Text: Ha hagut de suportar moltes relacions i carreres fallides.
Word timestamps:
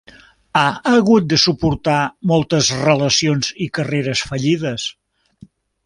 Ha 0.59 0.69
hagut 0.91 1.27
de 1.33 1.39
suportar 1.43 1.99
moltes 2.33 2.71
relacions 2.87 3.53
i 3.67 3.71
carreres 3.79 4.25
fallides. 4.31 4.93